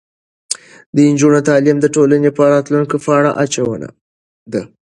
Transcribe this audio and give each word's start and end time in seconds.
د 0.95 0.97
نجونو 1.11 1.39
تعلیم 1.49 1.77
د 1.81 1.85
ټولنې 1.95 2.29
په 2.37 2.43
راتلونکي 2.53 2.97
پانګه 3.05 3.31
اچونه 3.43 3.87
ده. 4.51 4.61